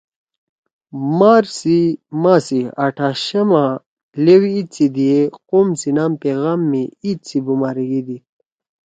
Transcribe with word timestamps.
مارچ 1.17 1.47
سی 1.59 1.77
ماہ 2.21 2.39
سی 2.47 2.59
آٹھاشما 2.85 3.63
لیؤ 4.23 4.43
عید 4.53 4.67
سی 4.75 4.85
دی 4.93 5.05
ئے 5.11 5.21
قوم 5.49 5.67
سی 5.79 5.89
نام 5.97 6.11
پیغام 6.23 6.59
می 6.69 6.83
عید 7.03 7.19
سی 7.27 7.37
بُماریِگی 7.45 8.01
دیِد 8.07 8.21